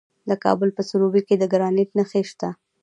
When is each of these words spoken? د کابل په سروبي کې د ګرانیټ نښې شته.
د 0.29 0.31
کابل 0.43 0.69
په 0.77 0.81
سروبي 0.89 1.21
کې 1.27 1.35
د 1.37 1.43
ګرانیټ 1.53 1.89
نښې 1.97 2.21
شته. 2.29 2.49